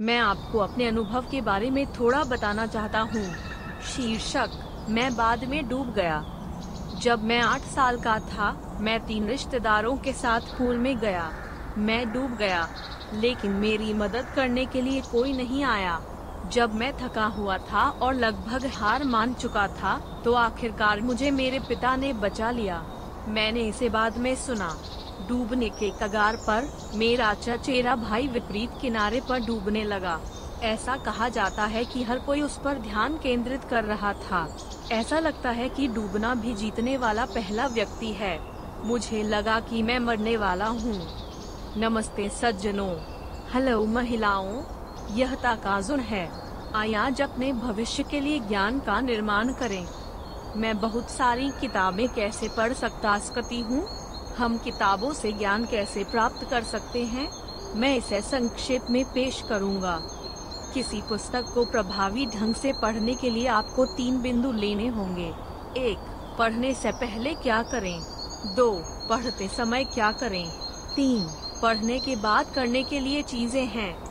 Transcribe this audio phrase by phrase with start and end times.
[0.00, 3.24] मैं आपको अपने अनुभव के बारे में थोड़ा बताना चाहता हूँ।
[3.86, 4.50] शीर्षक,
[4.90, 6.22] मैं बाद में डूब गया।
[7.00, 11.30] जब मैं आठ साल का था, मैं तीन रिश्तेदारों के साथ पूल में गया।
[11.78, 12.66] मैं डूब गया,
[13.14, 16.00] लेकिन मेरी मदद करने के लिए कोई नहीं आया।
[16.52, 19.94] जब मैं थका हुआ था और लगभग हार मान चुका था
[20.24, 22.82] तो आखिरकार मुझे मेरे पिता ने बचा लिया।
[23.28, 24.76] मैंने इसे बाद में सुना।
[25.28, 30.20] डूबने के कगार पर मेरा चचेरा भाई विपरीत किनारे पर डूबने लगा।
[30.62, 34.48] ऐसा कहा जाता है कि हर कोई उस पर ध्यान केंद्रित कर रहा था।
[34.92, 38.38] ऐसा लगता है कि डूबना भी जीतने वाला पहला व्यक्ति है।
[38.84, 41.00] मुझे लगा कि मैं मरने वाला हूँ।
[41.76, 42.94] नमस्ते सज्जनों।
[43.54, 44.62] हेलो महिलाओं।
[45.16, 46.28] यह ताकाजुन है।
[46.74, 49.86] आज अपने भविष्य के लिए ज्ञान का निर्माण करें।
[50.56, 53.99] मैं बहुत सारी किताबें कैसे पढ़ सकता सकती हूँ?
[54.40, 57.30] हम किताबों से ज्ञान कैसे प्राप्त कर सकते हैं?
[57.74, 60.00] मैं इसे संक्षेप में पेश करूँगा।
[60.74, 65.34] किसी पुस्तक को प्रभावी ढंग से पढ़ने के लिए आपको तीन बिंदु लेने होंगे।
[65.76, 65.98] एक,
[66.38, 68.00] पढ़ने से पहले क्या करें?
[68.54, 68.72] दो,
[69.08, 70.50] पढ़ते समय क्या करें?
[70.96, 71.26] तीन,
[71.62, 74.04] पढ़ने के बाद करने के लिए चीज़ें हैं।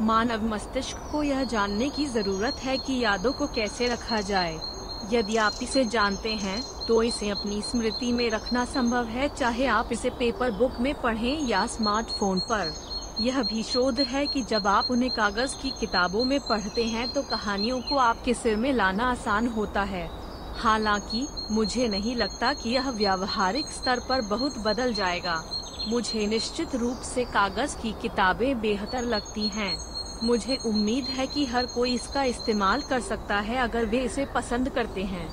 [0.00, 4.71] मानव मस्तिष्क को यह जानने की ज़रूरत है कि यादों को कैसे रखा जाए।
[5.10, 9.88] यदि आप इसे जानते हैं तो इसे अपनी स्मृति में रखना संभव है, चाहे आप
[9.92, 12.72] इसे पेपर बुक में पढ़ें या स्मार्टफ़ोन पर।
[13.20, 17.22] यह भी शोध है कि जब आप उन्हें कागज़ की किताबों में पढ़ते हैं तो
[17.22, 20.08] कहानियों को आपके सिर में लाना आसान होता है।
[20.56, 25.42] हालाँकि, मुझे नहीं लगता कि यह व्यावहारिक स्तर पर बहुत बदल जाएगा।
[25.88, 29.91] मुझे निश्चित रूप से कागज़ की किताबें बेहतर लगती हैं।
[30.22, 34.68] मुझे उम्मीद है कि हर कोई इसका इस्तेमाल कर सकता है अगर वे इसे पसंद
[34.68, 35.28] करते हैं।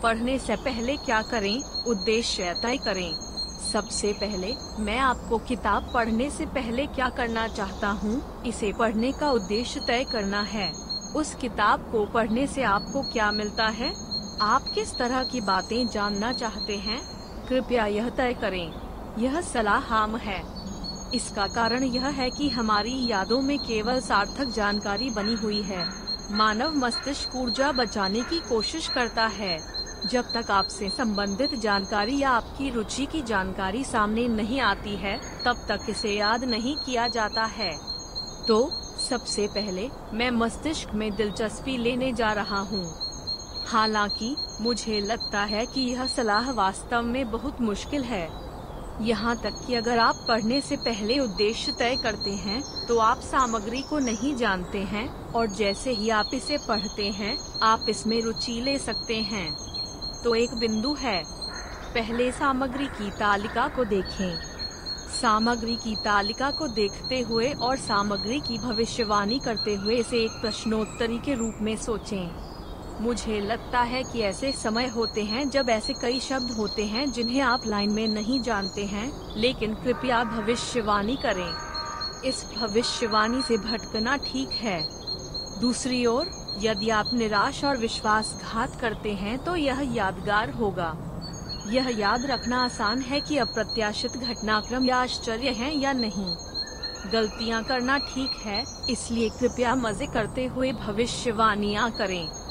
[0.00, 1.84] पढ़ने से पहले क्या करें?
[1.86, 3.14] उद्देश्य तय करें।
[3.72, 8.42] सबसे पहले, मैं आपको किताब पढ़ने से पहले क्या करना चाहता हूँ?
[8.46, 10.72] इसे पढ़ने का उद्देश्य तय करना है।
[11.16, 13.94] उस किताब को पढ़ने से आपको क्या मिलता है?
[14.40, 17.02] आप किस तरह की बातें जानना चाहते हैं?
[17.48, 18.72] कृपया यह तय करें।
[19.18, 20.53] यह सलाह आम है।
[21.14, 25.88] इसका कारण यह है कि हमारी यादों में केवल सार्थक जानकारी बनी हुई है।
[26.30, 29.74] मानव मस्तिष्क ऊर्जा बचाने की कोशिश करता है।
[30.06, 35.56] जब तक आपसे संबंधित जानकारी या आपकी रुचि की जानकारी सामने नहीं आती है, तब
[35.68, 37.78] तक इसे याद नहीं किया जाता है।
[38.48, 38.72] तो
[39.10, 42.94] सबसे पहले मैं मस्तिष्क में दिलचस्पी लेने जा रहा हूँ।
[43.66, 48.43] हालाँकि, मुझे लगता है कि यह सलाह वास्तव में बहुत मुश्किल है।
[49.00, 53.80] यहाँ तक कि अगर आप पढ़ने से पहले उद्देश्य तय करते हैं तो आप सामग्री
[53.82, 58.78] को नहीं जानते हैं, और जैसे ही आप इसे पढ़ते हैं, आप इसमें रुचि ले
[58.78, 59.56] सकते हैं।
[60.24, 61.22] तो एक बिंदु है।
[61.94, 64.38] पहले सामग्री की तालिका को देखें।
[65.12, 71.18] सामग्री की तालिका को देखते हुए और सामग्री की भविष्यवाणी करते हुए इसे एक प्रश्नोत्तरी
[71.18, 72.53] के रूप में सोचें।
[73.00, 77.40] मुझे लगता है कि ऐसे समय होते हैं जब ऐसे कई शब्द होते हैं जिन्हें
[77.40, 81.54] आप लाइन में नहीं जानते हैं, लेकिन कृपया भविष्यवाणी करें।
[82.24, 84.86] इस भविष्यवाणी से भटकना ठीक है।
[85.60, 86.28] दूसरी ओर,
[86.58, 90.94] यदि आप निराश और विश्वासघात करते हैं तो यह यादगार होगा।
[91.66, 96.34] यह याद रखना आसान है कि अप्रत्याशित घटनाक्रम या आश्चर्य है या नहीं।
[97.12, 102.43] गलतियाँ करना ठीक है, इसलिए कृपया मज़े करते हुए भविष्यवाणियाँ करें।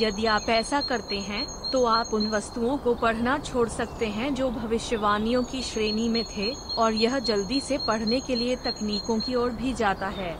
[0.00, 4.50] यदि आप ऐसा करते हैं तो आप उन वस्तुओं को पढ़ना छोड़ सकते हैं जो
[4.50, 9.50] भविष्यवाणियों की श्रेणी में थे, और यह जल्दी से पढ़ने के लिए तकनीकों की ओर
[9.52, 10.34] भी जाता है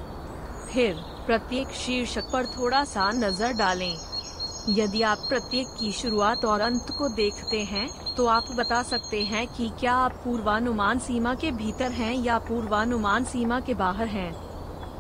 [0.73, 0.95] फिर,
[1.27, 3.95] प्रत्येक शीर्षक पर थोड़ा सा नज़र डालें
[4.71, 9.47] यदि आप प्रत्येक की शुरुआत और अंत को देखते हैं तो आप बता सकते हैं
[9.49, 14.48] कि क्या आप पूर्वानुमान सीमा के भीतर हैं या पूर्वानुमान सीमा के बाहर हैं।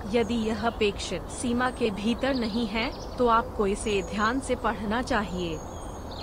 [0.06, 5.58] यदि यह अपेक्षित सीमा के भीतर नहीं है तो आपको इसे ध्यान से पढ़ना चाहिए।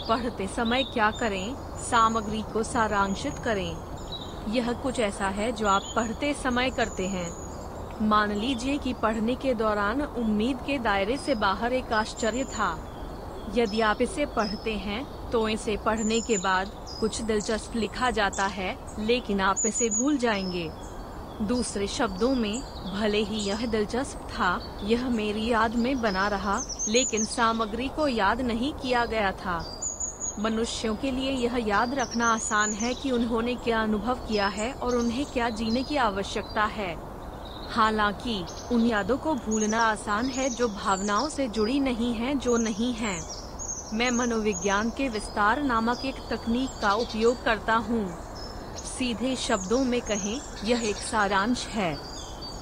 [0.09, 1.55] पढ़ते समय क्या करें?
[1.81, 3.75] सामग्री को सारांशित करें।
[4.47, 7.29] यह कुछ ऐसा है जो आप पढ़ते समय करते हैं।
[8.01, 12.71] मान लीजिए कि पढ़ने के दौरान उम्मीद के दायरे से बाहर एक आश्चर्य था।
[13.55, 18.77] यदि आप इसे पढ़ते हैं तो इसे पढ़ने के बाद कुछ दिलचस्प लिखा जाता है,
[18.99, 20.69] लेकिन आप इसे भूल जाएँगे।
[21.41, 22.61] दूसरे शब्दों में,
[22.99, 28.41] भले ही यह दिलचस्प था, यह मेरी याद में बना रहा, लेकिन सामग्री को याद
[28.41, 29.81] नहीं किया गया था।
[30.39, 34.95] मनुष्यों के लिए यह याद रखना आसान है कि उन्होंने क्या अनुभव किया है और
[34.95, 36.97] उन्हें क्या जीने की आवश्यकता है।
[37.69, 42.93] हालाँकि, उन यादों को भूलना आसान है जो भावनाओं से जुड़ी नहीं है, जो नहीं
[42.93, 43.21] है।
[43.93, 48.24] मैं मनोविज्ञान के विस्तार नामक एक तकनीक का उपयोग करता हूँ।
[48.95, 51.95] सीधे शब्दों में कहें, यह एक सारांश है।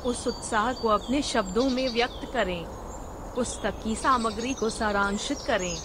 [0.05, 2.63] उस उत्साह को अपने शब्दों में व्यक्त करें।
[3.35, 5.77] पुस्तक की सामग्री को सारांशित करें।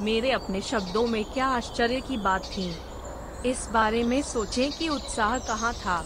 [0.00, 2.70] मेरे अपने शब्दों में क्या आश्चर्य की बात थी।
[3.46, 6.04] इस बारे में सोचें कि उत्साह कहाँ था।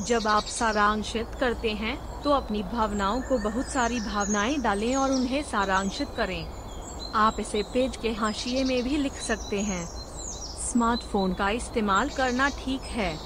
[0.00, 5.42] जब आप सारांशित करते हैं तो अपनी भावनाओं को बहुत सारी भावनाएँ डालें और उन्हें
[5.42, 6.44] सारांशित करें।
[7.14, 9.99] आप इसे पेज के हाशिए में भी लिख सकते हैं।
[10.70, 13.18] स्मार्टफ़ोन का इस्तेमाल करना ठीक है।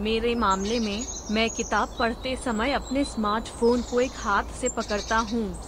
[0.00, 5.62] मेरे मामले में, मैं किताब पढ़ते समय अपने स्मार्टफ़ोन को एक हाथ से पकड़ता हूँ।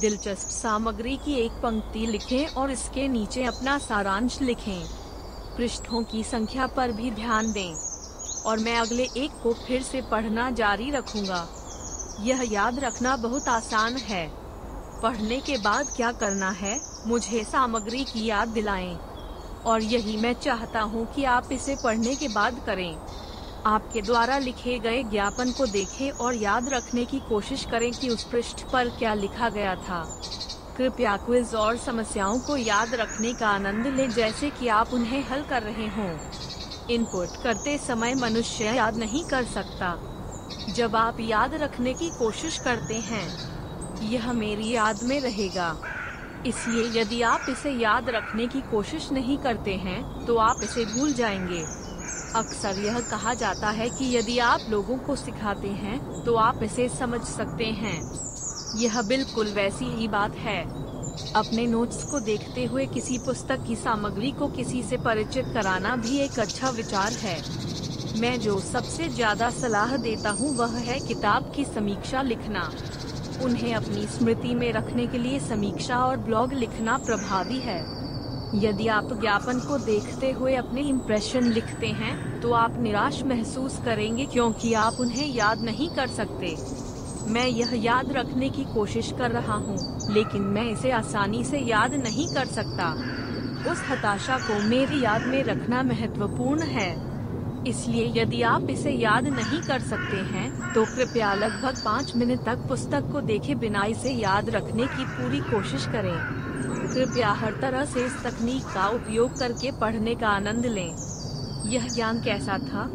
[0.00, 4.86] दिलचस्प सामग्री की एक पंक्ति लिखें और इसके नीचे अपना सारांश लिखें।
[5.56, 7.74] पृष्ठों की संख्या पर भी ध्यान दें।
[8.46, 11.46] और मैं अगले एक को फिर से पढ़ना जारी रखूँगा।
[12.20, 14.26] यह याद रखना बहुत आसान है।
[15.02, 16.80] पढ़ने के बाद क्या करना है?
[17.06, 18.98] मुझे सामग्री की याद दिलाएँ।
[19.66, 22.96] और यही मैं चाहता हूँ कि आप इसे पढ़ने के बाद करें।
[23.66, 28.24] आपके द्वारा लिखे गए ज्ञापन को देखें और याद रखने की कोशिश करें कि उस
[28.24, 30.20] पृष्ठ पर क्या लिखा गया था।
[30.76, 35.42] कृपया क्विज और समस्याओं को याद रखने का आनंद लें जैसे कि आप उन्हें हल
[35.42, 36.18] कर रहे हों।
[36.90, 39.96] इनपुट करते समय मनुष्य याद नहीं कर सकता।
[40.74, 43.28] जब आप याद रखने की कोशिश करते हैं,
[44.10, 45.76] यह मेरी याद में रहेगा।
[46.46, 51.12] इसलिए यदि आप इसे याद रखने की कोशिश नहीं करते हैं तो आप इसे भूल
[51.12, 51.64] जाएँगे।
[52.36, 56.88] अक्सर यह कहा जाता है कि यदि आप लोगों को सिखाते हैं तो आप इसे
[56.88, 58.00] समझ सकते हैं।
[58.76, 60.62] यह बिल्कुल वैसी ही बात है।
[61.36, 66.18] अपने नोट्स को देखते हुए किसी पुस्तक की सामग्री को किसी से परिचित कराना भी
[66.18, 67.36] एक अच्छा विचार है।
[68.20, 72.70] मैं जो सबसे ज़्यादा सलाह देता हूँ, वह है किताब की समीक्षा लिखना।
[73.42, 77.78] उन्हें अपनी स्मृति में रखने के लिए समीक्षा और ब्लॉग लिखना प्रभावी है।
[78.54, 84.26] यदि आप ज्ञापन को देखते हुए अपने इम्प्रेशन लिखते हैं तो आप निराश महसूस करेंगे
[84.26, 86.56] क्योंकि आप उन्हें याद नहीं कर सकते।
[87.32, 89.78] मैं यह याद रखने की कोशिश कर रहा हूँ,
[90.10, 92.92] लेकिन मैं इसे आसानी से याद नहीं कर सकता।
[93.72, 96.90] उस हताशा को मेरी याद में रखना महत्वपूर्ण है।
[97.68, 102.66] इसलिए यदि आप इसे याद नहीं कर सकते हैं तो कृपया लगभग पाँच मिनट तक
[102.68, 106.16] पुस्तक को देखे बिना इसे याद रखने की पूरी कोशिश करें।
[106.88, 110.94] कृपया हर तरह से इस तकनीक का उपयोग करके पढ़ने का आनंद लें।
[111.66, 112.90] यह ज्ञान कैसा था?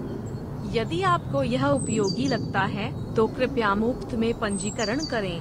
[0.74, 5.40] यदि आपको यह उपयोगी लगता है तो कृपया मुफ़्त में पंजीकरण करें।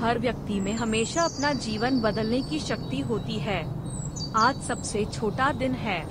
[0.00, 3.62] हर व्यक्ति में हमेशा अपना जीवन बदलने की शक्ति होती है।
[4.36, 6.02] आज सबसे छोटा दिन है।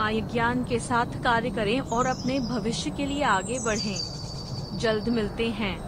[0.00, 4.04] आय ज्ञान के साथ कार्य करें और अपने भविष्य के लिए आगे बढ़ें।
[4.72, 5.80] जल्द मिलते हैं